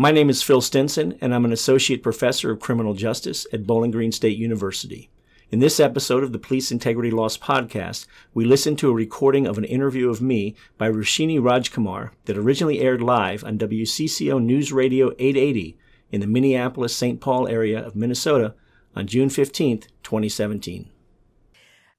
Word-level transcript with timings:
My 0.00 0.12
name 0.12 0.30
is 0.30 0.42
Phil 0.42 0.62
Stinson, 0.62 1.18
and 1.20 1.34
I'm 1.34 1.44
an 1.44 1.52
associate 1.52 2.02
professor 2.02 2.50
of 2.50 2.58
criminal 2.58 2.94
justice 2.94 3.46
at 3.52 3.66
Bowling 3.66 3.90
Green 3.90 4.12
State 4.12 4.38
University. 4.38 5.10
In 5.50 5.58
this 5.58 5.78
episode 5.78 6.24
of 6.24 6.32
the 6.32 6.38
Police 6.38 6.72
Integrity 6.72 7.10
Lost 7.10 7.42
podcast, 7.42 8.06
we 8.32 8.46
listen 8.46 8.76
to 8.76 8.88
a 8.88 8.94
recording 8.94 9.46
of 9.46 9.58
an 9.58 9.64
interview 9.64 10.08
of 10.08 10.22
me 10.22 10.54
by 10.78 10.88
Roshini 10.88 11.38
Rajkumar 11.38 12.12
that 12.24 12.38
originally 12.38 12.80
aired 12.80 13.02
live 13.02 13.44
on 13.44 13.58
WCCO 13.58 14.42
News 14.42 14.72
Radio 14.72 15.10
880 15.18 15.76
in 16.10 16.22
the 16.22 16.26
Minneapolis 16.26 16.96
St. 16.96 17.20
Paul 17.20 17.46
area 17.46 17.86
of 17.86 17.94
Minnesota 17.94 18.54
on 18.96 19.06
June 19.06 19.28
15, 19.28 19.80
2017. 20.02 20.88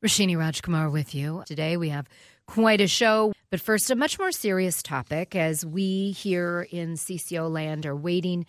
Roshini 0.03 0.35
Rajkumar 0.35 0.91
with 0.91 1.13
you. 1.13 1.43
Today 1.45 1.77
we 1.77 1.89
have 1.89 2.09
quite 2.47 2.81
a 2.81 2.87
show, 2.87 3.33
but 3.51 3.61
first, 3.61 3.91
a 3.91 3.95
much 3.95 4.17
more 4.17 4.31
serious 4.31 4.81
topic 4.81 5.35
as 5.35 5.63
we 5.63 6.09
here 6.09 6.67
in 6.71 6.93
CCO 6.93 7.51
land 7.51 7.85
are 7.85 7.95
waiting 7.95 8.47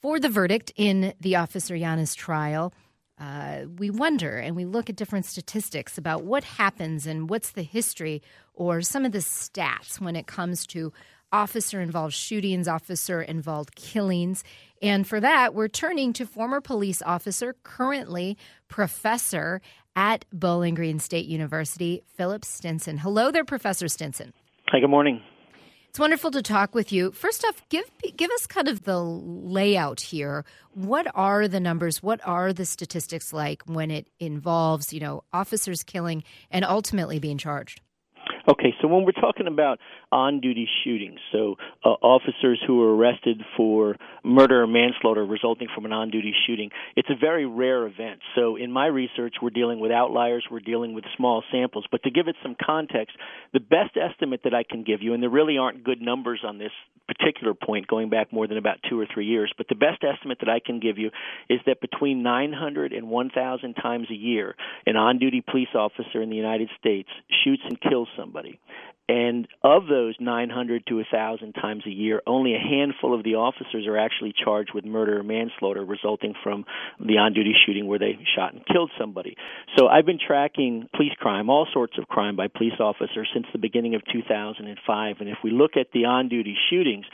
for 0.00 0.18
the 0.18 0.30
verdict 0.30 0.72
in 0.76 1.12
the 1.20 1.36
Officer 1.36 1.76
Yanez 1.76 2.14
trial 2.14 2.72
uh, 3.20 3.64
we 3.78 3.90
wonder 3.90 4.36
and 4.36 4.54
we 4.54 4.64
look 4.64 4.88
at 4.88 4.96
different 4.96 5.26
statistics 5.26 5.98
about 5.98 6.24
what 6.24 6.44
happens 6.44 7.06
and 7.06 7.28
what's 7.28 7.50
the 7.50 7.62
history 7.62 8.22
or 8.54 8.80
some 8.80 9.04
of 9.04 9.12
the 9.12 9.18
stats 9.18 10.00
when 10.00 10.14
it 10.14 10.26
comes 10.26 10.66
to 10.66 10.92
officer 11.32 11.80
involved 11.80 12.14
shootings, 12.14 12.68
officer 12.68 13.22
involved 13.22 13.74
killings. 13.74 14.44
And 14.80 15.06
for 15.06 15.20
that, 15.20 15.54
we're 15.54 15.68
turning 15.68 16.12
to 16.14 16.26
former 16.26 16.60
police 16.60 17.02
officer, 17.02 17.56
currently 17.62 18.36
professor 18.68 19.60
at 19.96 20.24
Bowling 20.32 20.74
Green 20.74 20.98
State 20.98 21.26
University, 21.26 22.02
Philip 22.16 22.44
Stinson. 22.44 22.98
Hello 22.98 23.30
there, 23.30 23.44
Professor 23.44 23.88
Stinson. 23.88 24.32
Hi, 24.68 24.80
good 24.80 24.90
morning. 24.90 25.22
It's 25.88 25.98
wonderful 25.98 26.30
to 26.32 26.42
talk 26.42 26.74
with 26.74 26.92
you. 26.92 27.10
First 27.12 27.44
off, 27.44 27.62
give 27.70 27.90
give 28.16 28.30
us 28.30 28.46
kind 28.46 28.68
of 28.68 28.84
the 28.84 29.00
layout 29.00 30.00
here. 30.00 30.44
What 30.74 31.06
are 31.14 31.48
the 31.48 31.60
numbers? 31.60 32.02
What 32.02 32.20
are 32.24 32.52
the 32.52 32.66
statistics 32.66 33.32
like 33.32 33.62
when 33.64 33.90
it 33.90 34.08
involves, 34.20 34.92
you 34.92 35.00
know, 35.00 35.24
officers 35.32 35.82
killing 35.82 36.22
and 36.50 36.64
ultimately 36.64 37.18
being 37.18 37.38
charged? 37.38 37.80
Okay, 38.48 38.72
so 38.80 38.88
when 38.88 39.04
we're 39.04 39.12
talking 39.12 39.46
about 39.46 39.78
on 40.10 40.40
duty 40.40 40.66
shootings, 40.82 41.20
so 41.32 41.56
uh, 41.84 41.90
officers 41.90 42.58
who 42.66 42.82
are 42.82 42.96
arrested 42.96 43.42
for 43.58 43.96
murder 44.24 44.62
or 44.62 44.66
manslaughter 44.66 45.22
resulting 45.26 45.68
from 45.74 45.84
an 45.84 45.92
on 45.92 46.08
duty 46.10 46.32
shooting, 46.46 46.70
it's 46.96 47.10
a 47.10 47.14
very 47.14 47.44
rare 47.44 47.86
event. 47.86 48.20
So 48.34 48.56
in 48.56 48.72
my 48.72 48.86
research, 48.86 49.34
we're 49.42 49.50
dealing 49.50 49.80
with 49.80 49.92
outliers, 49.92 50.46
we're 50.50 50.60
dealing 50.60 50.94
with 50.94 51.04
small 51.14 51.42
samples. 51.52 51.84
But 51.90 52.04
to 52.04 52.10
give 52.10 52.26
it 52.26 52.36
some 52.42 52.56
context, 52.58 53.18
the 53.52 53.60
best 53.60 53.98
estimate 53.98 54.40
that 54.44 54.54
I 54.54 54.62
can 54.62 54.82
give 54.82 55.02
you, 55.02 55.12
and 55.12 55.22
there 55.22 55.28
really 55.28 55.58
aren't 55.58 55.84
good 55.84 56.00
numbers 56.00 56.40
on 56.42 56.56
this 56.56 56.72
particular 57.06 57.52
point 57.52 57.86
going 57.86 58.08
back 58.08 58.32
more 58.32 58.46
than 58.46 58.56
about 58.56 58.78
two 58.88 58.98
or 58.98 59.06
three 59.12 59.26
years, 59.26 59.52
but 59.58 59.68
the 59.68 59.74
best 59.74 60.02
estimate 60.02 60.38
that 60.40 60.48
I 60.48 60.60
can 60.64 60.80
give 60.80 60.96
you 60.96 61.10
is 61.50 61.60
that 61.66 61.82
between 61.82 62.22
900 62.22 62.92
and 62.94 63.10
1,000 63.10 63.74
times 63.74 64.06
a 64.10 64.14
year, 64.14 64.54
an 64.86 64.96
on 64.96 65.18
duty 65.18 65.42
police 65.42 65.74
officer 65.74 66.22
in 66.22 66.30
the 66.30 66.36
United 66.36 66.70
States 66.78 67.08
shoots 67.44 67.62
and 67.68 67.78
kills 67.80 68.08
somebody 68.16 68.37
somebody. 68.38 68.60
And 69.10 69.48
of 69.64 69.86
those 69.88 70.16
900 70.20 70.86
to 70.88 70.96
1,000 70.96 71.54
times 71.54 71.82
a 71.86 71.90
year, 71.90 72.20
only 72.26 72.54
a 72.54 72.58
handful 72.58 73.14
of 73.14 73.24
the 73.24 73.36
officers 73.36 73.86
are 73.86 73.96
actually 73.96 74.34
charged 74.44 74.72
with 74.74 74.84
murder 74.84 75.20
or 75.20 75.22
manslaughter 75.22 75.82
resulting 75.82 76.34
from 76.42 76.66
the 77.00 77.16
on 77.16 77.32
duty 77.32 77.54
shooting 77.64 77.86
where 77.86 77.98
they 77.98 78.18
shot 78.36 78.52
and 78.52 78.66
killed 78.66 78.90
somebody. 79.00 79.34
So 79.78 79.88
I've 79.88 80.04
been 80.04 80.18
tracking 80.18 80.90
police 80.94 81.14
crime, 81.18 81.48
all 81.48 81.66
sorts 81.72 81.96
of 81.96 82.06
crime 82.06 82.36
by 82.36 82.48
police 82.48 82.78
officers 82.78 83.30
since 83.32 83.46
the 83.50 83.58
beginning 83.58 83.94
of 83.94 84.02
2005. 84.12 85.16
And 85.20 85.28
if 85.30 85.38
we 85.42 85.52
look 85.52 85.78
at 85.78 85.86
the 85.94 86.04
on 86.04 86.28
duty 86.28 86.54
shootings, 86.68 87.06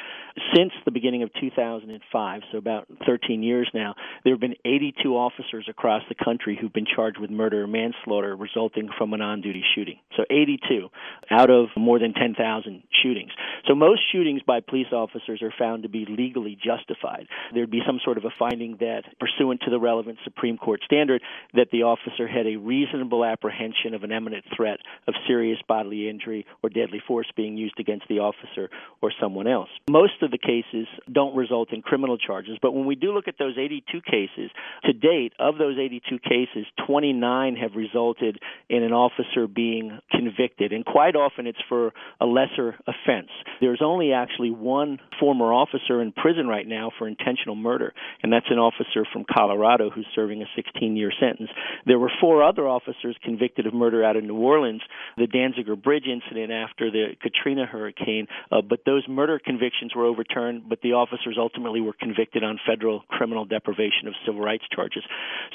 since 0.52 0.72
the 0.84 0.90
beginning 0.90 1.22
of 1.22 1.30
2005, 1.40 2.40
so 2.50 2.58
about 2.58 2.88
13 3.06 3.44
years 3.44 3.70
now, 3.72 3.94
there 4.24 4.32
have 4.32 4.40
been 4.40 4.56
82 4.64 5.16
officers 5.16 5.66
across 5.70 6.02
the 6.08 6.16
country 6.16 6.58
who've 6.60 6.72
been 6.72 6.86
charged 6.92 7.20
with 7.20 7.30
murder 7.30 7.62
or 7.62 7.66
manslaughter 7.68 8.34
resulting 8.34 8.88
from 8.98 9.12
an 9.12 9.20
on 9.20 9.42
duty 9.42 9.62
shooting. 9.76 10.00
So 10.16 10.24
82 10.28 10.88
out 11.30 11.50
of 11.50 11.68
more 11.76 11.98
than 11.98 12.12
10,000 12.12 12.82
shootings. 13.02 13.30
So 13.66 13.74
most 13.74 14.02
shootings 14.12 14.42
by 14.46 14.60
police 14.60 14.92
officers 14.92 15.42
are 15.42 15.52
found 15.58 15.82
to 15.82 15.88
be 15.88 16.06
legally 16.08 16.56
justified. 16.62 17.26
There'd 17.52 17.70
be 17.70 17.82
some 17.86 18.00
sort 18.04 18.18
of 18.18 18.24
a 18.24 18.30
finding 18.38 18.76
that, 18.80 19.02
pursuant 19.18 19.62
to 19.64 19.70
the 19.70 19.78
relevant 19.78 20.18
Supreme 20.24 20.58
Court 20.58 20.80
standard, 20.84 21.22
that 21.54 21.68
the 21.72 21.82
officer 21.82 22.26
had 22.26 22.46
a 22.46 22.56
reasonable 22.56 23.24
apprehension 23.24 23.94
of 23.94 24.04
an 24.04 24.12
imminent 24.12 24.44
threat 24.56 24.80
of 25.06 25.14
serious 25.26 25.58
bodily 25.66 26.08
injury 26.08 26.46
or 26.62 26.70
deadly 26.70 27.02
force 27.06 27.26
being 27.36 27.56
used 27.56 27.78
against 27.78 28.06
the 28.08 28.18
officer 28.18 28.70
or 29.00 29.12
someone 29.20 29.46
else. 29.46 29.68
Most 29.88 30.22
of 30.22 30.30
the 30.30 30.38
cases 30.38 30.86
don't 31.10 31.36
result 31.36 31.72
in 31.72 31.82
criminal 31.82 32.18
charges, 32.18 32.58
but 32.60 32.72
when 32.72 32.86
we 32.86 32.94
do 32.94 33.12
look 33.12 33.28
at 33.28 33.38
those 33.38 33.56
82 33.58 34.00
cases, 34.02 34.50
to 34.84 34.92
date, 34.92 35.32
of 35.38 35.58
those 35.58 35.78
82 35.78 36.18
cases, 36.18 36.66
29 36.86 37.56
have 37.56 37.74
resulted 37.74 38.38
in 38.68 38.82
an 38.82 38.92
officer 38.92 39.46
being 39.46 39.98
convicted. 40.10 40.72
And 40.72 40.84
quite 40.84 41.03
often 41.14 41.46
it's 41.46 41.58
for 41.68 41.74
for 41.74 41.92
a 42.20 42.26
lesser 42.26 42.76
offense. 42.86 43.30
There's 43.60 43.80
only 43.82 44.12
actually 44.12 44.50
one 44.50 44.98
former 45.18 45.52
officer 45.52 46.00
in 46.00 46.12
prison 46.12 46.46
right 46.46 46.66
now 46.66 46.90
for 46.98 47.08
intentional 47.08 47.56
murder, 47.56 47.92
and 48.22 48.32
that's 48.32 48.46
an 48.50 48.58
officer 48.58 49.04
from 49.12 49.24
Colorado 49.24 49.90
who's 49.90 50.06
serving 50.14 50.42
a 50.42 50.46
16 50.54 50.96
year 50.96 51.10
sentence. 51.20 51.50
There 51.86 51.98
were 51.98 52.12
four 52.20 52.42
other 52.42 52.68
officers 52.68 53.16
convicted 53.24 53.66
of 53.66 53.74
murder 53.74 54.04
out 54.04 54.16
of 54.16 54.24
New 54.24 54.36
Orleans, 54.36 54.82
the 55.16 55.26
Danziger 55.26 55.80
Bridge 55.80 56.06
incident 56.06 56.52
after 56.52 56.90
the 56.90 57.16
Katrina 57.20 57.66
hurricane, 57.66 58.26
uh, 58.52 58.60
but 58.62 58.80
those 58.86 59.04
murder 59.08 59.40
convictions 59.44 59.92
were 59.94 60.04
overturned, 60.04 60.68
but 60.68 60.80
the 60.82 60.92
officers 60.92 61.36
ultimately 61.38 61.80
were 61.80 61.94
convicted 61.98 62.44
on 62.44 62.58
federal 62.66 63.00
criminal 63.08 63.44
deprivation 63.44 64.06
of 64.06 64.14
civil 64.24 64.40
rights 64.40 64.64
charges. 64.74 65.02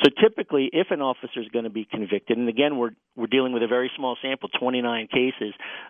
So 0.03 0.09
typically, 0.21 0.69
if 0.73 0.87
an 0.91 1.01
officer 1.01 1.39
is 1.39 1.47
going 1.49 1.63
to 1.63 1.69
be 1.69 1.85
convicted, 1.85 2.37
and 2.37 2.49
again, 2.49 2.77
we're, 2.77 2.91
we're 3.15 3.27
dealing 3.27 3.53
with 3.53 3.63
a 3.63 3.67
very 3.67 3.91
small 3.95 4.17
sample, 4.21 4.49
29 4.59 5.07
cases, 5.07 5.28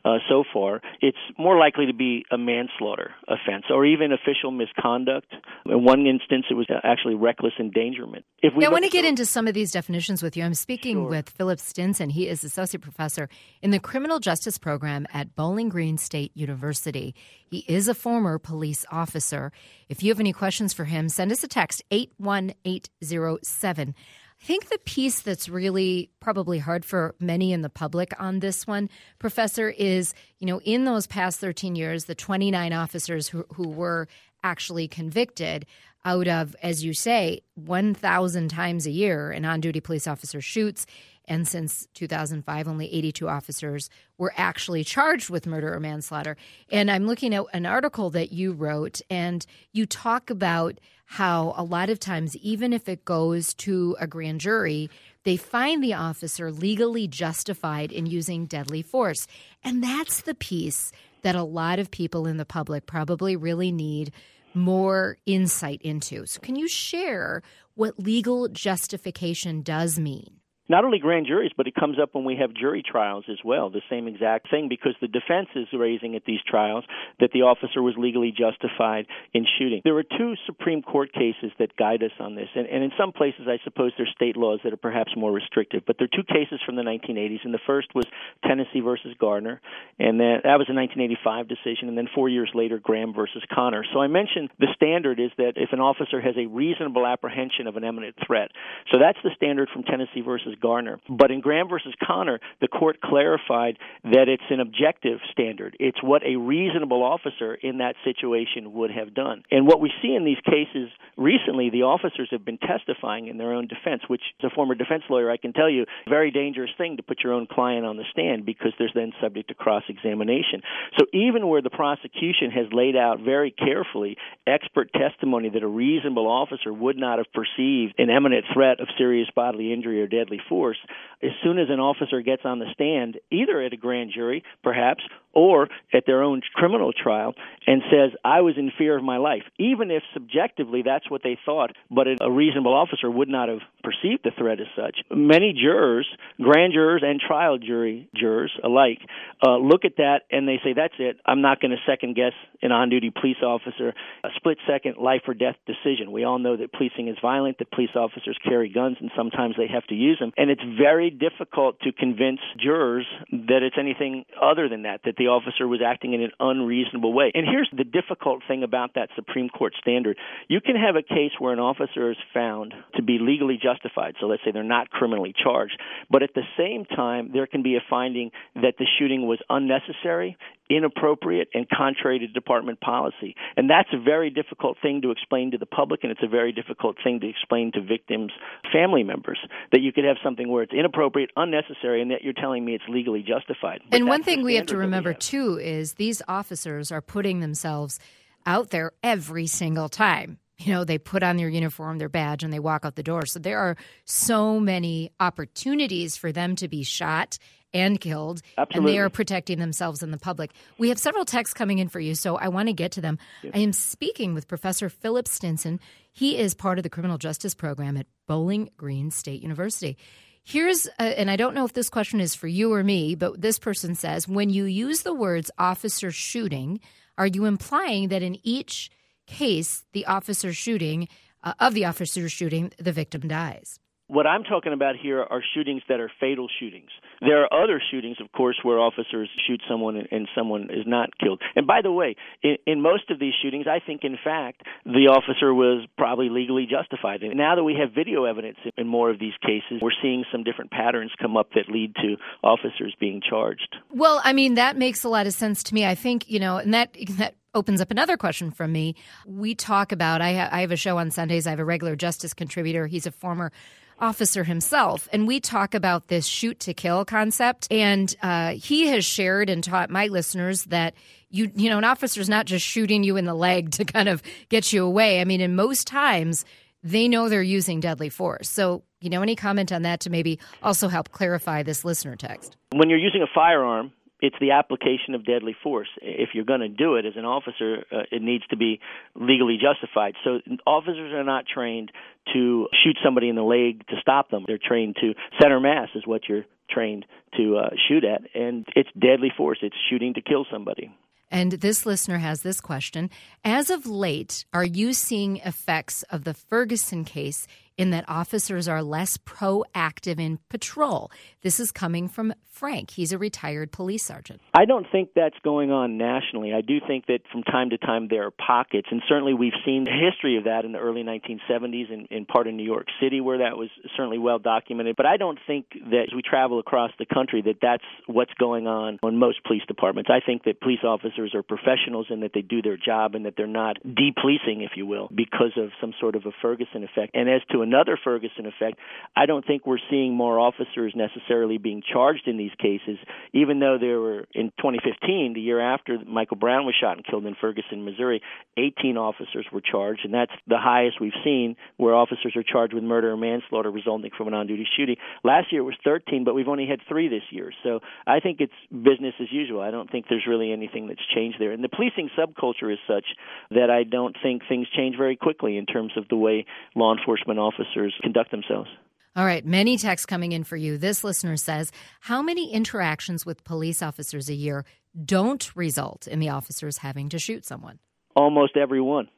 uh, 0.05 0.17
so 0.29 0.43
far, 0.53 0.81
it's 1.01 1.17
more 1.37 1.57
likely 1.57 1.85
to 1.85 1.93
be 1.93 2.25
a 2.31 2.37
manslaughter 2.37 3.11
offense 3.27 3.65
or 3.69 3.85
even 3.85 4.11
official 4.11 4.51
misconduct. 4.51 5.27
In 5.65 5.83
one 5.83 6.05
instance, 6.05 6.45
it 6.49 6.53
was 6.53 6.67
actually 6.83 7.15
reckless 7.15 7.53
endangerment. 7.59 8.25
If 8.41 8.53
we 8.55 8.65
I 8.65 8.69
want 8.69 8.85
to 8.85 8.89
get 8.89 9.05
into 9.05 9.25
some 9.25 9.47
of 9.47 9.53
these 9.53 9.71
definitions 9.71 10.23
with 10.23 10.37
you. 10.37 10.43
I'm 10.43 10.53
speaking 10.53 10.95
sure. 10.95 11.09
with 11.09 11.29
Philip 11.29 11.59
Stinson. 11.59 12.09
He 12.09 12.27
is 12.27 12.43
associate 12.43 12.81
professor 12.81 13.29
in 13.61 13.71
the 13.71 13.79
criminal 13.79 14.19
justice 14.19 14.57
program 14.57 15.05
at 15.13 15.35
Bowling 15.35 15.69
Green 15.69 15.97
State 15.97 16.31
University. 16.35 17.15
He 17.49 17.59
is 17.67 17.87
a 17.87 17.93
former 17.93 18.37
police 18.37 18.85
officer. 18.91 19.51
If 19.87 20.03
you 20.03 20.11
have 20.11 20.19
any 20.19 20.33
questions 20.33 20.73
for 20.73 20.85
him, 20.85 21.09
send 21.09 21.31
us 21.31 21.43
a 21.43 21.47
text 21.47 21.83
81807. 21.91 23.95
I 24.41 24.45
think 24.45 24.69
the 24.69 24.79
piece 24.85 25.21
that's 25.21 25.49
really 25.49 26.09
probably 26.19 26.59
hard 26.59 26.85
for 26.85 27.13
many 27.19 27.51
in 27.51 27.61
the 27.61 27.69
public 27.69 28.13
on 28.19 28.39
this 28.39 28.65
one, 28.65 28.89
Professor, 29.19 29.69
is 29.69 30.13
you 30.39 30.47
know, 30.47 30.61
in 30.61 30.85
those 30.85 31.07
past 31.07 31.39
13 31.39 31.75
years, 31.75 32.05
the 32.05 32.15
29 32.15 32.71
officers 32.71 33.27
who, 33.27 33.45
who 33.53 33.67
were 33.67 34.07
actually 34.43 34.87
convicted 34.87 35.65
out 36.05 36.27
of, 36.27 36.55
as 36.63 36.83
you 36.83 36.93
say, 36.93 37.41
1,000 37.55 38.49
times 38.49 38.85
a 38.85 38.91
year 38.91 39.31
an 39.31 39.45
on 39.45 39.61
duty 39.61 39.79
police 39.79 40.07
officer 40.07 40.41
shoots. 40.41 40.85
And 41.25 41.47
since 41.47 41.87
2005, 41.93 42.67
only 42.67 42.91
82 42.91 43.29
officers 43.29 43.89
were 44.17 44.33
actually 44.35 44.83
charged 44.83 45.29
with 45.29 45.45
murder 45.45 45.73
or 45.73 45.79
manslaughter. 45.79 46.37
And 46.71 46.89
I'm 46.89 47.05
looking 47.05 47.35
at 47.35 47.45
an 47.53 47.67
article 47.67 48.09
that 48.11 48.31
you 48.31 48.51
wrote, 48.51 49.01
and 49.11 49.45
you 49.71 49.85
talk 49.85 50.31
about 50.31 50.79
how 51.05 51.53
a 51.55 51.63
lot 51.63 51.89
of 51.89 51.99
times, 51.99 52.35
even 52.37 52.73
if 52.73 52.89
it 52.89 53.05
goes 53.05 53.53
to 53.55 53.95
a 53.99 54.07
grand 54.07 54.41
jury, 54.41 54.89
they 55.23 55.37
find 55.37 55.83
the 55.83 55.93
officer 55.93 56.51
legally 56.51 57.07
justified 57.07 57.91
in 57.91 58.05
using 58.05 58.45
deadly 58.45 58.81
force. 58.81 59.27
And 59.63 59.83
that's 59.83 60.21
the 60.21 60.35
piece 60.35 60.91
that 61.21 61.35
a 61.35 61.43
lot 61.43 61.79
of 61.79 61.91
people 61.91 62.25
in 62.25 62.37
the 62.37 62.45
public 62.45 62.85
probably 62.85 63.35
really 63.35 63.71
need 63.71 64.11
more 64.59 65.17
insight 65.25 65.81
into. 65.81 66.25
So, 66.25 66.39
can 66.39 66.55
you 66.55 66.67
share 66.67 67.41
what 67.75 67.99
legal 67.99 68.47
justification 68.49 69.61
does 69.61 69.97
mean? 69.97 70.38
Not 70.69 70.85
only 70.85 70.99
grand 70.99 71.25
juries, 71.25 71.51
but 71.57 71.65
it 71.65 71.73
comes 71.73 71.97
up 71.99 72.13
when 72.13 72.25
we 72.25 72.35
have 72.35 72.53
jury 72.53 72.83
trials 72.85 73.25
as 73.27 73.39
well, 73.43 73.71
the 73.71 73.81
same 73.89 74.07
exact 74.07 74.51
thing, 74.51 74.69
because 74.69 74.93
the 75.01 75.07
defense 75.07 75.49
is 75.55 75.65
raising 75.73 76.15
at 76.15 76.25
these 76.25 76.39
trials 76.47 76.85
that 77.19 77.31
the 77.33 77.41
officer 77.41 77.81
was 77.81 77.95
legally 77.97 78.31
justified 78.31 79.07
in 79.33 79.45
shooting. 79.57 79.81
There 79.83 79.97
are 79.97 80.03
two 80.03 80.35
Supreme 80.45 80.83
Court 80.83 81.11
cases 81.11 81.51
that 81.57 81.75
guide 81.75 82.03
us 82.03 82.11
on 82.19 82.35
this, 82.35 82.49
and, 82.55 82.67
and 82.67 82.83
in 82.83 82.91
some 82.99 83.11
places, 83.11 83.47
I 83.47 83.57
suppose 83.63 83.93
there's 83.97 84.13
state 84.15 84.37
laws 84.37 84.59
that 84.63 84.71
are 84.71 84.77
perhaps 84.77 85.11
more 85.17 85.31
restrictive, 85.31 85.81
but 85.87 85.97
there 85.97 86.05
are 86.05 86.15
two 86.15 86.23
cases 86.23 86.59
from 86.63 86.75
the 86.75 86.83
1980s, 86.83 87.39
and 87.43 87.53
the 87.53 87.65
first 87.65 87.87
was 87.95 88.05
Tennessee 88.45 88.81
versus 88.81 89.15
Garner, 89.19 89.61
and 89.97 90.19
that, 90.19 90.41
that 90.43 90.61
was 90.61 90.69
a 90.69 90.77
1985 90.77 91.47
decision, 91.47 91.89
and 91.89 91.97
then 91.97 92.07
four 92.13 92.29
years 92.29 92.51
later, 92.53 92.77
Graham 92.77 93.11
versus 93.11 93.41
Connor. 93.51 93.83
So 93.91 94.01
I 94.01 94.07
mentioned 94.07 94.51
the 94.59 94.67
standard 94.75 95.19
is 95.19 95.31
that 95.37 95.53
if 95.55 95.73
an 95.73 95.79
officer 95.79 96.21
has 96.21 96.35
a 96.37 96.45
reasonable 96.45 97.07
apprehension 97.07 97.65
of 97.65 97.75
an 97.75 97.83
imminent 97.83 98.15
threat, 98.25 98.51
so 98.91 98.99
that's 98.99 99.17
the 99.23 99.31
standard 99.35 99.69
from 99.73 99.81
Tennessee 99.81 100.21
versus 100.21 100.55
Garner. 100.59 100.99
But 101.09 101.31
in 101.31 101.41
Graham 101.41 101.69
versus 101.69 101.93
Connor, 102.05 102.39
the 102.61 102.67
court 102.67 103.01
clarified 103.01 103.77
that 104.03 104.27
it's 104.27 104.43
an 104.49 104.59
objective 104.59 105.19
standard. 105.31 105.75
It's 105.79 106.01
what 106.01 106.23
a 106.23 106.37
reasonable 106.37 107.03
officer 107.03 107.53
in 107.55 107.79
that 107.79 107.95
situation 108.03 108.73
would 108.73 108.91
have 108.91 109.13
done. 109.13 109.43
And 109.51 109.67
what 109.67 109.81
we 109.81 109.91
see 110.01 110.15
in 110.15 110.25
these 110.25 110.39
cases 110.45 110.89
recently, 111.17 111.69
the 111.69 111.83
officers 111.83 112.29
have 112.31 112.45
been 112.45 112.57
testifying 112.57 113.27
in 113.27 113.37
their 113.37 113.53
own 113.53 113.67
defense, 113.67 114.03
which, 114.07 114.21
as 114.43 114.51
a 114.51 114.55
former 114.55 114.75
defense 114.75 115.03
lawyer, 115.09 115.31
I 115.31 115.37
can 115.37 115.53
tell 115.53 115.69
you, 115.69 115.85
very 116.07 116.31
dangerous 116.31 116.71
thing 116.77 116.97
to 116.97 117.03
put 117.03 117.23
your 117.23 117.33
own 117.33 117.47
client 117.47 117.85
on 117.85 117.97
the 117.97 118.05
stand 118.11 118.45
because 118.45 118.73
there's 118.77 118.93
then 118.95 119.11
subject 119.21 119.49
to 119.49 119.53
cross 119.53 119.83
examination. 119.89 120.61
So 120.97 121.05
even 121.13 121.47
where 121.47 121.61
the 121.61 121.69
prosecution 121.69 122.51
has 122.51 122.67
laid 122.71 122.95
out 122.95 123.19
very 123.19 123.51
carefully 123.51 124.17
expert 124.47 124.91
testimony 124.93 125.49
that 125.49 125.63
a 125.63 125.67
reasonable 125.67 126.27
officer 126.27 126.73
would 126.73 126.97
not 126.97 127.17
have 127.19 127.31
perceived 127.33 127.95
an 127.97 128.09
imminent 128.09 128.45
threat 128.53 128.79
of 128.79 128.87
serious 128.97 129.27
bodily 129.35 129.73
injury 129.73 130.01
or 130.01 130.07
deadly 130.07 130.39
force, 130.49 130.77
as 131.23 131.31
soon 131.43 131.59
as 131.59 131.67
an 131.69 131.79
officer 131.79 132.21
gets 132.21 132.41
on 132.43 132.59
the 132.59 132.65
stand, 132.73 133.17
either 133.31 133.61
at 133.61 133.71
a 133.71 133.77
grand 133.77 134.11
jury, 134.13 134.43
perhaps, 134.63 135.03
or 135.33 135.67
at 135.93 136.05
their 136.05 136.23
own 136.23 136.41
criminal 136.53 136.91
trial, 136.93 137.33
and 137.67 137.81
says, 137.91 138.11
I 138.23 138.41
was 138.41 138.55
in 138.57 138.71
fear 138.77 138.97
of 138.97 139.03
my 139.03 139.17
life, 139.17 139.43
even 139.57 139.91
if 139.91 140.03
subjectively 140.13 140.81
that's 140.83 141.09
what 141.09 141.21
they 141.23 141.37
thought, 141.45 141.71
but 141.91 142.07
a 142.19 142.31
reasonable 142.31 142.73
officer 142.73 143.09
would 143.09 143.29
not 143.29 143.49
have 143.49 143.59
perceived 143.83 144.23
the 144.23 144.31
threat 144.37 144.59
as 144.59 144.67
such. 144.75 144.97
Many 145.11 145.53
jurors, 145.53 146.07
grand 146.41 146.73
jurors 146.73 147.03
and 147.05 147.19
trial 147.19 147.57
jury 147.57 148.09
jurors 148.15 148.51
alike, 148.63 148.99
uh, 149.45 149.57
look 149.57 149.85
at 149.85 149.97
that 149.97 150.21
and 150.31 150.47
they 150.47 150.59
say, 150.63 150.73
That's 150.73 150.95
it. 150.99 151.17
I'm 151.25 151.41
not 151.41 151.61
going 151.61 151.71
to 151.71 151.77
second 151.85 152.15
guess 152.15 152.33
an 152.61 152.71
on 152.71 152.89
duty 152.89 153.11
police 153.11 153.41
officer, 153.43 153.93
a 154.23 154.29
split 154.35 154.57
second 154.67 154.97
life 154.97 155.21
or 155.27 155.33
death 155.33 155.55
decision. 155.65 156.11
We 156.11 156.23
all 156.23 156.39
know 156.39 156.57
that 156.57 156.73
policing 156.73 157.07
is 157.07 157.17
violent, 157.21 157.59
that 157.59 157.71
police 157.71 157.95
officers 157.95 158.37
carry 158.43 158.69
guns, 158.69 158.97
and 158.99 159.11
sometimes 159.15 159.55
they 159.57 159.67
have 159.67 159.85
to 159.87 159.95
use 159.95 160.17
them. 160.19 160.31
And 160.37 160.49
it's 160.49 160.63
very 160.77 161.09
difficult 161.09 161.79
to 161.81 161.91
convince 161.91 162.39
jurors 162.57 163.05
that 163.31 163.63
it's 163.63 163.77
anything 163.79 164.25
other 164.41 164.67
than 164.67 164.83
that, 164.83 165.01
that 165.05 165.15
the 165.19 165.27
officer 165.27 165.67
was 165.67 165.81
acting 165.85 166.13
in 166.13 166.21
an 166.21 166.31
unreasonable 166.39 167.13
way. 167.13 167.31
And 167.35 167.45
here's 167.45 167.69
the 167.75 167.83
difficult 167.83 168.41
thing 168.47 168.63
about 168.63 168.95
that 168.95 169.09
Supreme 169.15 169.49
Court 169.49 169.73
standard 169.79 170.17
you 170.47 170.61
can 170.61 170.75
have 170.75 170.95
a 170.95 171.03
case 171.03 171.31
where 171.37 171.53
an 171.53 171.59
officer 171.59 172.09
is 172.09 172.17
found 172.33 172.73
to 172.95 173.03
be 173.03 173.19
legally 173.19 173.59
justified. 173.61 174.15
So 174.19 174.25
let's 174.25 174.41
say 174.43 174.51
they're 174.51 174.63
not 174.63 174.89
criminally 174.89 175.33
charged. 175.37 175.79
But 176.09 176.23
at 176.23 176.33
the 176.33 176.43
same 176.57 176.85
time, 176.85 177.31
there 177.33 177.45
can 177.45 177.61
be 177.61 177.75
a 177.75 177.81
finding 177.89 178.31
that 178.55 178.75
the 178.79 178.87
shooting 178.97 179.27
was 179.27 179.39
unnecessary 179.49 180.37
inappropriate 180.69 181.49
and 181.53 181.67
contrary 181.69 182.19
to 182.19 182.27
department 182.27 182.79
policy. 182.79 183.35
And 183.57 183.69
that's 183.69 183.89
a 183.93 183.99
very 183.99 184.29
difficult 184.29 184.77
thing 184.81 185.01
to 185.01 185.11
explain 185.11 185.51
to 185.51 185.57
the 185.57 185.65
public, 185.65 186.01
and 186.03 186.11
it's 186.11 186.23
a 186.23 186.27
very 186.27 186.51
difficult 186.51 186.97
thing 187.03 187.19
to 187.21 187.27
explain 187.27 187.71
to 187.73 187.81
victims' 187.81 188.31
family 188.71 189.03
members 189.03 189.39
that 189.71 189.81
you 189.81 189.91
could 189.91 190.05
have 190.05 190.17
something 190.23 190.49
where 190.49 190.63
it's 190.63 190.73
inappropriate, 190.73 191.31
unnecessary, 191.35 192.01
and 192.01 192.11
that 192.11 192.23
you're 192.23 192.33
telling 192.33 192.63
me 192.63 192.75
it's 192.75 192.83
legally 192.87 193.23
justified. 193.23 193.81
But 193.89 193.99
and 193.99 194.07
one 194.07 194.23
thing 194.23 194.43
we 194.43 194.55
have 194.55 194.67
to 194.67 194.77
remember, 194.77 195.11
have. 195.11 195.19
too, 195.19 195.57
is 195.57 195.93
these 195.93 196.21
officers 196.27 196.91
are 196.91 197.01
putting 197.01 197.39
themselves 197.39 197.99
out 198.45 198.69
there 198.69 198.93
every 199.03 199.47
single 199.47 199.89
time. 199.89 200.39
You 200.59 200.73
know, 200.73 200.83
they 200.83 200.97
put 200.97 201.23
on 201.23 201.37
their 201.37 201.47
uniform, 201.47 201.97
their 201.99 202.09
badge, 202.09 202.43
and 202.43 202.51
they 202.51 202.59
walk 202.59 202.83
out 202.83 202.95
the 202.95 203.03
door. 203.03 203.25
So 203.25 203.39
there 203.39 203.59
are 203.59 203.77
so 204.03 204.59
many 204.59 205.11
opportunities 205.19 206.17
for 206.17 206.33
them 206.33 206.57
to 206.57 206.67
be 206.67 206.83
shot 206.83 207.37
and 207.73 208.01
killed, 208.01 208.41
Absolutely. 208.57 208.77
and 208.77 208.87
they 208.87 208.99
are 208.99 209.09
protecting 209.09 209.59
themselves 209.59 210.01
and 210.03 210.11
the 210.11 210.17
public. 210.17 210.51
We 210.77 210.89
have 210.89 210.99
several 210.99 211.23
texts 211.23 211.53
coming 211.53 211.79
in 211.79 211.87
for 211.87 211.99
you, 211.99 212.15
so 212.15 212.35
I 212.35 212.47
want 212.47 212.67
to 212.67 212.73
get 212.73 212.93
to 212.93 213.01
them. 213.01 213.19
Yes. 213.43 213.53
I 213.55 213.59
am 213.59 213.73
speaking 213.73 214.33
with 214.33 214.47
Professor 214.47 214.89
Philip 214.89 215.27
Stinson. 215.27 215.79
He 216.11 216.37
is 216.37 216.53
part 216.53 216.79
of 216.79 216.83
the 216.83 216.89
criminal 216.89 217.17
justice 217.17 217.53
program 217.53 217.95
at 217.95 218.07
Bowling 218.27 218.69
Green 218.75 219.11
State 219.11 219.41
University. 219.41 219.97
Here's, 220.43 220.87
a, 220.99 221.19
and 221.19 221.29
I 221.29 221.35
don't 221.35 221.53
know 221.53 221.65
if 221.65 221.73
this 221.73 221.89
question 221.89 222.19
is 222.19 222.33
for 222.33 222.47
you 222.47 222.73
or 222.73 222.83
me, 222.83 223.15
but 223.15 223.39
this 223.39 223.59
person 223.59 223.93
says 223.93 224.27
when 224.27 224.49
you 224.49 224.65
use 224.65 225.03
the 225.03 225.13
words 225.13 225.51
officer 225.57 226.11
shooting, 226.11 226.79
are 227.17 227.27
you 227.27 227.45
implying 227.45 228.09
that 228.09 228.23
in 228.23 228.39
each 228.43 228.89
case, 229.29 229.85
the 229.93 230.05
officer 230.05 230.51
shooting, 230.53 231.07
uh, 231.43 231.53
of 231.59 231.73
the 231.73 231.85
officer 231.85 232.27
shooting, 232.27 232.71
the 232.77 232.91
victim 232.91 233.27
dies? 233.27 233.79
What 234.09 234.25
I'm 234.25 234.43
talking 234.43 234.73
about 234.73 234.95
here 234.95 235.21
are 235.21 235.43
shootings 235.53 235.83
that 235.87 235.99
are 235.99 236.09
fatal 236.19 236.47
shootings. 236.59 236.89
There 237.21 237.43
are 237.43 237.63
other 237.63 237.79
shootings, 237.91 238.17
of 238.19 238.31
course, 238.31 238.57
where 238.63 238.79
officers 238.79 239.29
shoot 239.45 239.61
someone 239.69 240.01
and, 240.11 240.27
someone 240.35 240.63
is 240.71 240.85
not 240.87 241.09
killed. 241.19 241.41
And 241.55 241.67
by 241.67 241.81
the 241.83 241.91
way, 241.91 242.15
in, 242.41 242.57
in 242.65 242.81
most 242.81 243.11
of 243.11 243.19
these 243.19 243.33
shootings, 243.39 243.67
I 243.67 243.79
think, 243.85 244.03
in 244.03 244.17
fact, 244.23 244.63
the 244.83 245.09
officer 245.11 245.53
was 245.53 245.85
probably 245.95 246.29
legally 246.29 246.65
justified. 246.65 247.21
And 247.21 247.37
now 247.37 247.55
that 247.55 247.63
we 247.63 247.75
have 247.79 247.93
video 247.93 248.23
evidence 248.23 248.57
in 248.77 248.87
more 248.87 249.11
of 249.11 249.19
these 249.19 249.33
cases, 249.45 249.79
we're 249.79 249.91
seeing 250.01 250.23
some 250.31 250.43
different 250.43 250.71
patterns 250.71 251.11
come 251.21 251.37
up 251.37 251.51
that 251.53 251.69
lead 251.69 251.93
to 251.97 252.15
officers 252.43 252.95
being 252.99 253.21
charged. 253.21 253.75
Well, 253.91 254.21
I 254.23 254.33
mean, 254.33 254.55
that 254.55 254.75
makes 254.75 255.03
a 255.03 255.09
lot 255.09 255.27
of 255.27 255.33
sense 255.33 255.61
to 255.63 255.75
me. 255.75 255.85
I 255.85 255.93
think, 255.93 256.27
you 256.27 256.39
know, 256.39 256.57
and 256.57 256.73
that 256.73 256.95
that 257.19 257.35
opens 257.53 257.81
up 257.81 257.91
another 257.91 258.17
question 258.17 258.51
from 258.51 258.71
me. 258.71 258.95
We 259.25 259.55
talk 259.55 259.91
about 259.91 260.21
I, 260.21 260.33
ha- 260.33 260.49
I 260.51 260.61
have 260.61 260.71
a 260.71 260.77
show 260.77 260.97
on 260.97 261.11
Sundays. 261.11 261.47
I 261.47 261.51
have 261.51 261.59
a 261.59 261.65
regular 261.65 261.95
justice 261.95 262.33
contributor. 262.33 262.87
He's 262.87 263.05
a 263.05 263.11
former 263.11 263.51
officer 263.99 264.43
himself. 264.43 265.09
And 265.11 265.27
we 265.27 265.39
talk 265.39 265.73
about 265.73 266.07
this 266.07 266.25
shoot 266.25 266.59
to 266.61 266.73
kill 266.73 267.05
concept. 267.05 267.67
And 267.71 268.15
uh, 268.21 268.51
he 268.51 268.87
has 268.87 269.03
shared 269.03 269.49
and 269.49 269.63
taught 269.63 269.89
my 269.89 270.07
listeners 270.07 270.65
that 270.65 270.93
you, 271.29 271.51
you 271.55 271.69
know, 271.69 271.77
an 271.77 271.83
officer 271.83 272.21
is 272.21 272.29
not 272.29 272.45
just 272.45 272.65
shooting 272.65 273.03
you 273.03 273.17
in 273.17 273.25
the 273.25 273.33
leg 273.33 273.71
to 273.71 273.85
kind 273.85 274.09
of 274.09 274.23
get 274.49 274.73
you 274.73 274.85
away. 274.85 275.21
I 275.21 275.25
mean, 275.25 275.41
in 275.41 275.55
most 275.55 275.85
times, 275.85 276.45
they 276.81 277.07
know 277.07 277.29
they're 277.29 277.41
using 277.43 277.81
deadly 277.81 278.09
force. 278.09 278.49
So, 278.49 278.83
you 279.01 279.09
know, 279.09 279.21
any 279.21 279.35
comment 279.35 279.71
on 279.71 279.83
that 279.83 279.99
to 280.01 280.09
maybe 280.09 280.39
also 280.63 280.87
help 280.87 281.11
clarify 281.11 281.61
this 281.61 281.85
listener 281.85 282.15
text? 282.15 282.55
When 282.73 282.89
you're 282.89 282.99
using 282.99 283.21
a 283.21 283.27
firearm, 283.33 283.91
it's 284.21 284.35
the 284.39 284.51
application 284.51 285.15
of 285.15 285.25
deadly 285.25 285.55
force. 285.63 285.87
If 286.01 286.29
you're 286.33 286.45
going 286.45 286.59
to 286.61 286.69
do 286.69 286.95
it 286.95 287.05
as 287.05 287.13
an 287.15 287.25
officer, 287.25 287.85
uh, 287.91 288.03
it 288.11 288.21
needs 288.21 288.45
to 288.47 288.57
be 288.57 288.79
legally 289.15 289.57
justified. 289.61 290.15
So 290.23 290.39
officers 290.65 291.13
are 291.13 291.23
not 291.23 291.45
trained 291.47 291.91
to 292.33 292.67
shoot 292.83 292.97
somebody 293.03 293.29
in 293.29 293.35
the 293.35 293.43
leg 293.43 293.85
to 293.87 293.95
stop 294.01 294.29
them. 294.29 294.43
They're 294.47 294.59
trained 294.63 294.97
to 295.01 295.13
center 295.41 295.59
mass 295.59 295.89
is 295.95 296.05
what 296.05 296.27
you're 296.27 296.45
trained 296.69 297.05
to 297.37 297.57
uh, 297.57 297.69
shoot 297.87 298.03
at, 298.03 298.21
and 298.35 298.65
it's 298.75 298.89
deadly 298.99 299.31
force. 299.35 299.59
It's 299.61 299.75
shooting 299.89 300.13
to 300.15 300.21
kill 300.21 300.45
somebody. 300.51 300.91
And 301.31 301.51
this 301.51 301.85
listener 301.85 302.17
has 302.17 302.41
this 302.41 302.59
question. 302.59 303.11
As 303.45 303.69
of 303.69 303.85
late, 303.85 304.45
are 304.51 304.65
you 304.65 304.93
seeing 304.93 305.37
effects 305.37 306.03
of 306.09 306.23
the 306.23 306.33
Ferguson 306.33 307.03
case 307.05 307.45
in 307.79 307.91
that 307.91 308.03
officers 308.09 308.67
are 308.67 308.83
less 308.83 309.17
proactive 309.17 310.19
in 310.19 310.37
patrol. 310.49 311.09
This 311.41 311.61
is 311.61 311.71
coming 311.71 312.09
from 312.09 312.33
Frank. 312.45 312.91
He's 312.91 313.13
a 313.13 313.17
retired 313.17 313.71
police 313.71 314.03
sergeant. 314.03 314.41
I 314.53 314.65
don't 314.65 314.85
think 314.91 315.11
that's 315.15 315.37
going 315.45 315.71
on 315.71 315.97
nationally. 315.97 316.53
I 316.53 316.59
do 316.59 316.79
think 316.85 317.05
that 317.05 317.19
from 317.31 317.43
time 317.43 317.69
to 317.69 317.77
time 317.77 318.09
there 318.09 318.25
are 318.25 318.31
pockets, 318.31 318.89
and 318.91 319.01
certainly 319.07 319.33
we've 319.33 319.53
seen 319.65 319.85
the 319.85 319.91
history 319.91 320.37
of 320.37 320.43
that 320.43 320.65
in 320.65 320.73
the 320.73 320.79
early 320.79 321.03
1970s 321.03 321.89
in, 321.89 322.07
in 322.11 322.25
part 322.25 322.47
of 322.47 322.53
New 322.53 322.65
York 322.65 322.87
City 323.01 323.21
where 323.21 323.37
that 323.37 323.55
was 323.55 323.69
certainly 323.95 324.17
well 324.17 324.39
documented. 324.39 324.97
But 324.97 325.05
I 325.05 325.15
don't 325.15 325.39
think 325.47 325.67
that 325.71 326.07
as 326.09 326.13
we 326.13 326.21
travel 326.21 326.59
across 326.59 326.91
the 326.99 327.05
country 327.05 327.41
that 327.43 327.59
that's 327.61 327.85
what's 328.07 328.33
going 328.33 328.67
on 328.67 328.99
on 329.01 329.15
most 329.17 329.41
police 329.45 329.63
departments. 329.69 330.09
I 330.11 330.19
think 330.19 330.43
that 330.43 330.59
police 330.59 330.83
officers 330.83 331.33
are 331.33 331.43
professionals 331.43 332.07
and 332.09 332.23
that 332.23 332.31
they 332.33 332.41
do 332.41 332.61
their 332.61 332.75
job 332.75 333.15
and 333.15 333.25
that 333.25 333.35
they're 333.37 333.47
not 333.47 333.77
depolicing, 333.85 334.65
if 334.65 334.71
you 334.75 334.85
will, 334.85 335.09
because 335.15 335.53
of 335.55 335.69
some 335.79 335.93
sort 335.97 336.17
of 336.17 336.25
a 336.25 336.31
Ferguson 336.41 336.83
effect. 336.83 337.15
And 337.15 337.29
as 337.29 337.41
to 337.51 337.61
another 337.69 337.97
Ferguson 338.03 338.45
effect, 338.45 338.79
I 339.15 339.25
don't 339.25 339.45
think 339.45 339.65
we're 339.65 339.77
seeing 339.89 340.13
more 340.15 340.39
officers 340.39 340.93
necessarily 340.95 341.57
being 341.57 341.81
charged 341.81 342.27
in 342.27 342.37
these 342.37 342.51
cases, 342.57 342.97
even 343.33 343.59
though 343.59 343.77
there 343.79 343.99
were 343.99 344.25
in 344.33 344.51
2015, 344.57 345.33
the 345.33 345.41
year 345.41 345.59
after 345.59 345.97
Michael 346.05 346.37
Brown 346.37 346.65
was 346.65 346.75
shot 346.79 346.97
and 346.97 347.05
killed 347.05 347.25
in 347.25 347.35
Ferguson, 347.39 347.85
Missouri, 347.85 348.21
18 348.57 348.97
officers 348.97 349.45
were 349.51 349.61
charged, 349.61 350.01
and 350.03 350.13
that's 350.13 350.31
the 350.47 350.57
highest 350.57 350.99
we've 350.99 351.13
seen 351.23 351.55
where 351.77 351.93
officers 351.93 352.33
are 352.35 352.43
charged 352.43 352.73
with 352.73 352.83
murder 352.83 353.11
or 353.11 353.17
manslaughter 353.17 353.69
resulting 353.71 354.11
from 354.17 354.27
an 354.27 354.33
on-duty 354.33 354.67
shooting. 354.75 354.95
Last 355.23 355.51
year 355.51 355.61
it 355.61 355.65
was 355.65 355.75
13, 355.83 356.23
but 356.23 356.33
we've 356.33 356.47
only 356.47 356.67
had 356.67 356.79
three 356.87 357.07
this 357.07 357.23
year. 357.29 357.51
So 357.63 357.79
I 358.07 358.19
think 358.19 358.41
it's 358.41 358.53
business 358.71 359.13
as 359.21 359.31
usual. 359.31 359.61
I 359.61 359.71
don't 359.71 359.89
think 359.91 360.05
there's 360.09 360.25
really 360.27 360.51
anything 360.51 360.87
that's 360.87 361.05
changed 361.13 361.37
there. 361.39 361.51
And 361.51 361.63
the 361.63 361.69
policing 361.69 362.09
subculture 362.17 362.71
is 362.71 362.79
such 362.87 363.05
that 363.51 363.69
I 363.69 363.83
don't 363.83 364.15
think 364.21 364.43
things 364.49 364.67
change 364.75 364.95
very 364.97 365.15
quickly 365.15 365.57
in 365.57 365.65
terms 365.65 365.93
of 365.95 366.07
the 366.09 366.15
way 366.15 366.45
law 366.75 366.95
enforcement 366.97 367.39
officers 367.39 367.58
officers 367.59 367.93
conduct 368.01 368.31
themselves. 368.31 368.69
All 369.15 369.25
right, 369.25 369.45
many 369.45 369.77
texts 369.77 370.05
coming 370.05 370.31
in 370.31 370.43
for 370.43 370.55
you. 370.55 370.77
This 370.77 371.03
listener 371.03 371.35
says, 371.35 371.71
How 372.01 372.21
many 372.21 372.53
interactions 372.53 373.25
with 373.25 373.43
police 373.43 373.81
officers 373.81 374.29
a 374.29 374.33
year 374.33 374.65
don't 375.05 375.55
result 375.55 376.07
in 376.07 376.19
the 376.19 376.29
officers 376.29 376.77
having 376.77 377.09
to 377.09 377.19
shoot 377.19 377.45
someone? 377.45 377.79
Almost 378.15 378.55
every 378.55 378.81
one. 378.81 379.09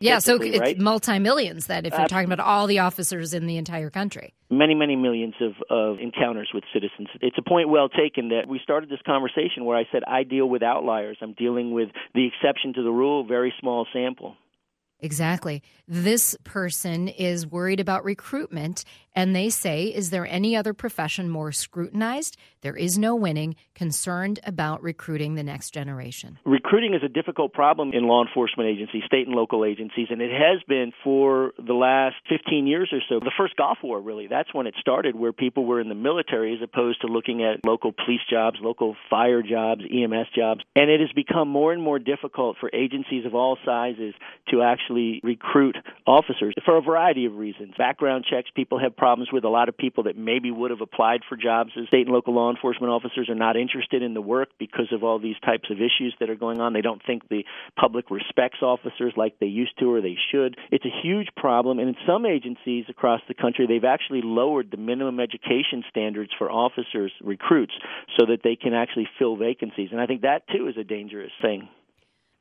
Yeah, 0.00 0.18
so 0.18 0.36
it's 0.36 0.58
right? 0.58 0.78
multi 0.78 1.18
millions 1.18 1.66
then 1.66 1.86
if 1.86 1.96
you're 1.96 2.08
talking 2.08 2.30
about 2.30 2.44
all 2.44 2.66
the 2.66 2.80
officers 2.80 3.32
in 3.32 3.46
the 3.46 3.56
entire 3.56 3.90
country. 3.90 4.34
Many, 4.50 4.74
many 4.74 4.96
millions 4.96 5.34
of, 5.40 5.52
of 5.70 5.98
encounters 6.00 6.50
with 6.52 6.64
citizens. 6.74 7.08
It's 7.22 7.38
a 7.38 7.48
point 7.48 7.68
well 7.68 7.88
taken 7.88 8.28
that 8.30 8.48
we 8.48 8.60
started 8.62 8.90
this 8.90 8.98
conversation 9.06 9.64
where 9.64 9.78
I 9.78 9.84
said 9.90 10.02
I 10.06 10.24
deal 10.24 10.46
with 10.46 10.62
outliers. 10.62 11.16
I'm 11.22 11.32
dealing 11.32 11.72
with 11.72 11.88
the 12.12 12.26
exception 12.26 12.74
to 12.74 12.82
the 12.82 12.90
rule, 12.90 13.24
very 13.24 13.54
small 13.60 13.86
sample. 13.92 14.36
Exactly. 15.00 15.62
This 15.86 16.36
person 16.44 17.08
is 17.08 17.46
worried 17.46 17.80
about 17.80 18.04
recruitment 18.04 18.84
And 19.14 19.34
they 19.34 19.48
say, 19.48 19.84
is 19.84 20.10
there 20.10 20.26
any 20.26 20.56
other 20.56 20.74
profession 20.74 21.28
more 21.28 21.52
scrutinized? 21.52 22.36
There 22.62 22.76
is 22.76 22.98
no 22.98 23.14
winning, 23.14 23.54
concerned 23.74 24.40
about 24.44 24.82
recruiting 24.82 25.34
the 25.34 25.42
next 25.42 25.70
generation. 25.70 26.38
Recruiting 26.44 26.94
is 26.94 27.02
a 27.04 27.08
difficult 27.08 27.52
problem 27.52 27.92
in 27.92 28.08
law 28.08 28.24
enforcement 28.24 28.68
agencies, 28.68 29.02
state 29.06 29.26
and 29.26 29.36
local 29.36 29.64
agencies, 29.64 30.08
and 30.10 30.20
it 30.20 30.30
has 30.30 30.62
been 30.66 30.92
for 31.04 31.52
the 31.58 31.74
last 31.74 32.16
15 32.28 32.66
years 32.66 32.90
or 32.92 33.00
so. 33.08 33.20
The 33.20 33.32
first 33.36 33.56
Gulf 33.56 33.78
War, 33.82 34.00
really, 34.00 34.26
that's 34.26 34.52
when 34.52 34.66
it 34.66 34.74
started, 34.80 35.14
where 35.14 35.32
people 35.32 35.64
were 35.66 35.80
in 35.80 35.88
the 35.88 35.94
military 35.94 36.54
as 36.54 36.62
opposed 36.62 37.00
to 37.02 37.06
looking 37.06 37.44
at 37.44 37.64
local 37.64 37.92
police 37.92 38.22
jobs, 38.28 38.58
local 38.60 38.96
fire 39.10 39.42
jobs, 39.42 39.82
EMS 39.82 40.28
jobs. 40.34 40.62
And 40.74 40.90
it 40.90 41.00
has 41.00 41.12
become 41.12 41.48
more 41.48 41.72
and 41.72 41.82
more 41.82 41.98
difficult 41.98 42.56
for 42.58 42.70
agencies 42.72 43.26
of 43.26 43.34
all 43.34 43.58
sizes 43.64 44.14
to 44.50 44.62
actually 44.62 45.20
recruit 45.22 45.76
officers 46.06 46.54
for 46.64 46.76
a 46.76 46.82
variety 46.82 47.26
of 47.26 47.34
reasons. 47.36 47.74
Background 47.76 48.24
checks 48.28 48.50
people 48.54 48.78
have 48.78 48.96
problems 49.04 49.28
with. 49.30 49.44
A 49.44 49.50
lot 49.50 49.68
of 49.68 49.76
people 49.76 50.04
that 50.04 50.16
maybe 50.16 50.50
would 50.50 50.70
have 50.70 50.80
applied 50.80 51.20
for 51.28 51.36
jobs 51.36 51.72
as 51.78 51.86
state 51.88 52.06
and 52.06 52.14
local 52.14 52.32
law 52.32 52.50
enforcement 52.50 52.90
officers 52.90 53.28
are 53.28 53.34
not 53.34 53.54
interested 53.54 54.02
in 54.02 54.14
the 54.14 54.22
work 54.22 54.48
because 54.58 54.88
of 54.92 55.04
all 55.04 55.18
these 55.18 55.36
types 55.44 55.68
of 55.70 55.76
issues 55.76 56.14
that 56.20 56.30
are 56.30 56.34
going 56.34 56.58
on. 56.58 56.72
They 56.72 56.80
don't 56.80 57.02
think 57.04 57.28
the 57.28 57.44
public 57.78 58.10
respects 58.10 58.62
officers 58.62 59.12
like 59.14 59.38
they 59.38 59.46
used 59.46 59.78
to 59.80 59.92
or 59.92 60.00
they 60.00 60.16
should. 60.32 60.56
It's 60.70 60.86
a 60.86 61.00
huge 61.02 61.28
problem, 61.36 61.80
and 61.80 61.90
in 61.90 61.96
some 62.06 62.24
agencies 62.24 62.86
across 62.88 63.20
the 63.28 63.34
country, 63.34 63.66
they've 63.66 63.84
actually 63.84 64.22
lowered 64.24 64.70
the 64.70 64.78
minimum 64.78 65.20
education 65.20 65.84
standards 65.90 66.30
for 66.38 66.50
officers 66.50 67.12
recruits 67.22 67.74
so 68.18 68.24
that 68.24 68.38
they 68.42 68.56
can 68.56 68.72
actually 68.72 69.06
fill 69.18 69.36
vacancies. 69.36 69.90
And 69.92 70.00
I 70.00 70.06
think 70.06 70.22
that 70.22 70.48
too 70.48 70.66
is 70.68 70.78
a 70.78 70.84
dangerous 70.84 71.32
thing. 71.42 71.68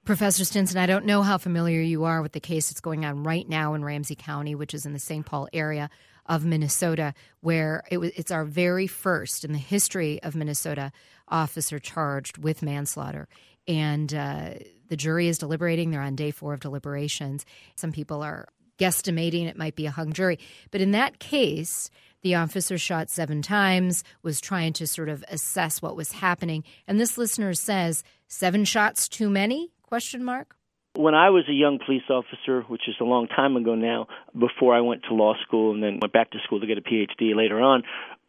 Professor 0.06 0.46
Stinson, 0.46 0.78
I 0.78 0.86
don't 0.86 1.06
know 1.06 1.24
how 1.24 1.38
familiar 1.38 1.82
you 1.82 2.06
are 2.06 2.22
with 2.22 2.32
the 2.32 2.40
case 2.40 2.70
that's 2.70 2.80
going 2.80 3.04
on 3.04 3.24
right 3.24 3.48
now 3.50 3.74
in 3.74 3.84
Ramsey 3.84 4.16
County, 4.16 4.56
which 4.56 4.74
is 4.74 4.86
in 4.86 4.94
the 4.94 5.00
St. 5.00 5.26
Paul 5.26 5.50
area 5.52 5.90
of 6.26 6.46
Minnesota, 6.46 7.14
where 7.42 7.84
it 7.92 7.98
was, 7.98 8.12
it's 8.16 8.32
our 8.32 8.46
very 8.46 8.88
first 8.88 9.44
in 9.44 9.52
the 9.52 9.58
history 9.58 10.22
of 10.24 10.36
Minnesota 10.36 10.92
officer 11.28 11.80
charged 11.80 12.38
with 12.38 12.62
manslaughter. 12.62 13.28
And 13.68 14.14
uh, 14.14 14.52
the 14.90 14.98
jury 14.98 15.28
is 15.28 15.38
deliberating. 15.38 15.92
They're 15.92 16.02
on 16.02 16.16
day 16.16 16.32
four 16.32 16.54
of 16.54 16.60
deliberations. 16.60 17.46
Some 17.76 17.92
people 17.92 18.22
are 18.22 18.48
guesstimating 18.78 19.48
it 19.48 19.58
might 19.58 19.76
be 19.76 19.86
a 19.86 19.92
hung 19.92 20.14
jury. 20.14 20.40
But 20.72 20.82
in 20.82 20.92
that 20.92 21.20
case, 21.20 21.90
the 22.22 22.36
officer 22.36 22.78
shot 22.78 23.10
seven 23.10 23.42
times, 23.42 24.04
was 24.24 24.42
trying 24.42 24.74
to 24.74 24.88
sort 24.88 25.10
of 25.10 25.24
assess 25.28 25.82
what 25.82 25.96
was 25.96 26.14
happening. 26.14 26.64
And 26.88 27.00
this 27.00 27.18
listener 27.18 27.54
says, 27.54 28.04
seven 28.28 28.66
shots 28.66 29.08
too 29.08 29.30
many? 29.30 29.72
Question 29.84 30.24
mark. 30.24 30.56
When 30.96 31.16
I 31.16 31.32
was 31.32 31.46
a 31.50 31.54
young 31.54 31.80
police 31.84 32.04
officer, 32.08 32.62
which 32.68 32.88
is 32.88 32.96
a 33.02 33.04
long 33.04 33.28
time 33.28 33.56
ago 33.56 33.74
now, 33.74 34.08
before 34.38 34.76
I 34.76 34.82
went 34.82 35.04
to 35.10 35.16
law 35.16 35.34
school 35.42 35.74
and 35.74 35.82
then 35.82 36.00
went 36.00 36.14
back 36.14 36.30
to 36.32 36.38
school 36.44 36.60
to 36.60 36.68
get 36.68 36.78
a 36.78 36.82
PhD 36.82 37.36
later 37.36 37.60
on, 37.60 37.82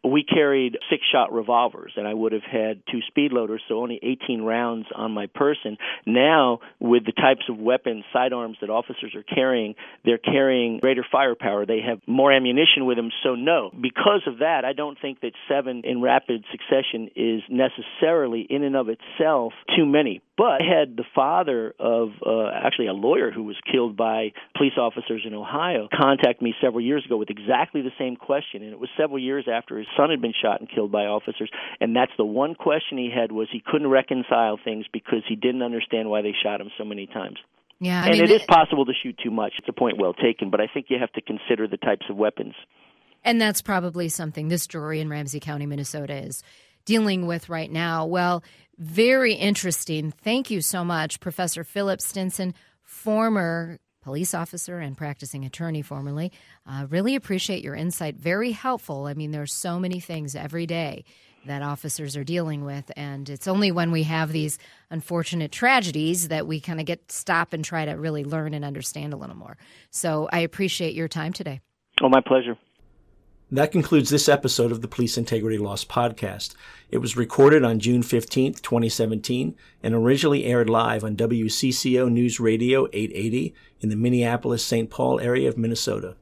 we 0.05 0.23
carried 0.23 0.77
six 0.89 1.03
shot 1.11 1.33
revolvers 1.33 1.93
and 1.97 2.07
I 2.07 2.13
would 2.13 2.31
have 2.31 2.43
had 2.43 2.81
two 2.91 2.99
speed 3.07 3.31
loaders, 3.31 3.61
so 3.67 3.79
only 3.79 3.99
18 4.01 4.41
rounds 4.41 4.87
on 4.95 5.11
my 5.11 5.27
person. 5.27 5.77
Now, 6.05 6.59
with 6.79 7.05
the 7.05 7.11
types 7.11 7.43
of 7.49 7.57
weapons, 7.57 8.03
sidearms 8.13 8.57
that 8.61 8.69
officers 8.69 9.15
are 9.15 9.23
carrying, 9.23 9.75
they're 10.03 10.17
carrying 10.17 10.79
greater 10.79 11.05
firepower. 11.09 11.65
They 11.65 11.81
have 11.87 11.99
more 12.07 12.31
ammunition 12.31 12.85
with 12.85 12.97
them, 12.97 13.09
so 13.23 13.35
no. 13.35 13.71
Because 13.71 14.21
of 14.27 14.39
that, 14.39 14.63
I 14.65 14.73
don't 14.73 14.97
think 15.01 15.21
that 15.21 15.31
seven 15.49 15.81
in 15.83 16.01
rapid 16.01 16.45
succession 16.51 17.09
is 17.15 17.41
necessarily, 17.49 18.41
in 18.49 18.63
and 18.63 18.75
of 18.75 18.87
itself, 18.89 19.53
too 19.75 19.85
many. 19.85 20.21
But 20.37 20.61
I 20.61 20.65
had 20.79 20.97
the 20.97 21.05
father 21.15 21.73
of 21.79 22.09
uh, 22.25 22.49
actually 22.49 22.87
a 22.87 22.93
lawyer 22.93 23.31
who 23.31 23.43
was 23.43 23.55
killed 23.71 23.95
by 23.95 24.33
police 24.57 24.73
officers 24.77 25.23
in 25.25 25.33
Ohio 25.33 25.87
contact 25.93 26.41
me 26.41 26.53
several 26.61 26.81
years 26.81 27.05
ago 27.05 27.15
with 27.15 27.29
exactly 27.29 27.81
the 27.81 27.93
same 27.97 28.17
question, 28.17 28.61
and 28.61 28.73
it 28.73 28.79
was 28.79 28.89
several 28.97 29.19
years 29.19 29.47
after 29.51 29.77
his 29.77 29.87
son 29.97 30.09
had 30.09 30.21
been 30.21 30.33
shot 30.39 30.59
and 30.59 30.69
killed 30.69 30.91
by 30.91 31.05
officers, 31.05 31.49
and 31.79 31.95
that's 31.95 32.11
the 32.17 32.25
one 32.25 32.55
question 32.55 32.97
he 32.97 33.11
had 33.13 33.31
was 33.31 33.47
he 33.51 33.63
couldn't 33.65 33.89
reconcile 33.89 34.59
things 34.63 34.85
because 34.91 35.23
he 35.27 35.35
didn't 35.35 35.61
understand 35.61 36.09
why 36.09 36.21
they 36.21 36.33
shot 36.43 36.61
him 36.61 36.69
so 36.77 36.85
many 36.85 37.07
times. 37.07 37.37
Yeah, 37.79 38.01
I 38.01 38.07
and 38.07 38.19
mean, 38.19 38.23
it 38.23 38.31
is 38.31 38.41
possible 38.47 38.85
to 38.85 38.93
shoot 39.03 39.19
too 39.21 39.31
much. 39.31 39.53
It's 39.59 39.67
a 39.67 39.73
point 39.73 39.97
well 39.99 40.13
taken, 40.13 40.49
but 40.49 40.61
I 40.61 40.67
think 40.73 40.87
you 40.89 40.97
have 40.99 41.11
to 41.13 41.21
consider 41.21 41.67
the 41.67 41.77
types 41.77 42.05
of 42.09 42.15
weapons. 42.15 42.53
And 43.23 43.41
that's 43.41 43.61
probably 43.61 44.07
something 44.07 44.47
this 44.47 44.67
jury 44.67 45.01
in 45.01 45.09
Ramsey 45.09 45.39
County, 45.39 45.65
Minnesota 45.65 46.15
is 46.15 46.43
dealing 46.85 47.25
with 47.25 47.49
right 47.49 47.71
now. 47.71 48.05
Well, 48.05 48.43
very 48.77 49.33
interesting. 49.33 50.11
Thank 50.11 50.51
you 50.51 50.61
so 50.61 50.85
much, 50.85 51.19
Professor 51.19 51.63
Philip 51.63 52.01
Stinson, 52.01 52.53
former 52.83 53.79
police 54.05 54.35
officer 54.35 54.77
and 54.77 54.95
practicing 54.95 55.43
attorney 55.45 55.81
formerly. 55.81 56.31
Uh, 56.69 56.85
really 56.89 57.15
appreciate 57.15 57.63
your 57.63 57.73
insight. 57.73 58.15
Very 58.15 58.51
helpful. 58.51 59.07
I 59.07 59.15
mean, 59.15 59.31
there's 59.31 59.51
so 59.51 59.79
many 59.79 59.99
things 59.99 60.35
every 60.35 60.67
day 60.67 61.03
that 61.47 61.63
officers 61.63 62.15
are 62.15 62.23
dealing 62.23 62.63
with, 62.63 62.91
and 62.95 63.27
it's 63.27 63.47
only 63.47 63.71
when 63.71 63.91
we 63.91 64.03
have 64.03 64.31
these 64.31 64.59
unfortunate 64.91 65.51
tragedies 65.51 66.27
that 66.27 66.45
we 66.45 66.59
kind 66.59 66.79
of 66.79 66.85
get 66.85 67.11
stop 67.11 67.51
and 67.51 67.65
try 67.65 67.83
to 67.85 67.93
really 67.93 68.23
learn 68.23 68.53
and 68.53 68.63
understand 68.63 69.11
a 69.11 69.17
little 69.17 69.35
more. 69.35 69.57
So 69.89 70.29
I 70.31 70.39
appreciate 70.39 70.93
your 70.93 71.07
time 71.07 71.33
today. 71.33 71.61
Oh, 71.99 72.09
my 72.09 72.21
pleasure. 72.21 72.57
That 73.51 73.71
concludes 73.71 74.09
this 74.09 74.27
episode 74.27 74.71
of 74.71 74.81
the 74.81 74.87
Police 74.87 75.19
Integrity 75.19 75.59
Lost 75.59 75.87
podcast. 75.87 76.55
It 76.89 76.97
was 76.97 77.15
recorded 77.15 77.63
on 77.63 77.79
June 77.79 78.01
15th, 78.01 78.59
2017, 78.63 79.55
and 79.83 79.93
originally 79.93 80.45
aired 80.45 80.67
live 80.67 81.03
on 81.03 81.15
WCCO 81.15 82.11
News 82.11 82.39
Radio 82.39 82.87
880 82.91 83.53
in 83.81 83.89
the 83.89 83.95
Minneapolis 83.95 84.65
St. 84.65 84.89
Paul 84.89 85.19
area 85.19 85.47
of 85.47 85.59
Minnesota. 85.59 86.15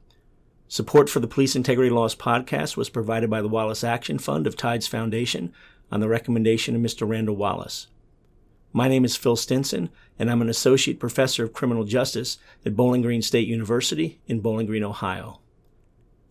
Support 0.68 1.08
for 1.08 1.20
the 1.20 1.26
Police 1.26 1.56
Integrity 1.56 1.88
Lost 1.88 2.18
podcast 2.18 2.76
was 2.76 2.90
provided 2.90 3.30
by 3.30 3.40
the 3.40 3.48
Wallace 3.48 3.82
Action 3.82 4.18
Fund 4.18 4.46
of 4.46 4.54
Tides 4.54 4.86
Foundation 4.86 5.50
on 5.90 6.00
the 6.00 6.08
recommendation 6.10 6.76
of 6.76 6.82
Mr. 6.82 7.08
Randall 7.08 7.36
Wallace. 7.36 7.86
My 8.74 8.86
name 8.86 9.06
is 9.06 9.16
Phil 9.16 9.36
Stinson, 9.36 9.88
and 10.18 10.30
I'm 10.30 10.42
an 10.42 10.50
Associate 10.50 11.00
Professor 11.00 11.44
of 11.44 11.54
Criminal 11.54 11.84
Justice 11.84 12.36
at 12.66 12.76
Bowling 12.76 13.00
Green 13.00 13.22
State 13.22 13.48
University 13.48 14.20
in 14.26 14.40
Bowling 14.40 14.66
Green, 14.66 14.84
Ohio. 14.84 15.40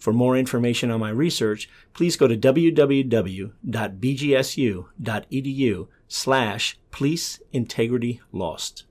For 0.03 0.11
more 0.11 0.35
information 0.35 0.91
on 0.91 0.99
my 0.99 1.11
research, 1.11 1.69
please 1.93 2.17
go 2.17 2.27
to 2.27 2.35
www.bgsu.edu 2.35 3.57
slash 6.09 6.77
police 6.91 7.39
integrity 7.53 8.19
lost. 8.33 8.83